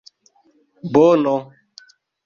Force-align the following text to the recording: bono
bono 0.91 1.37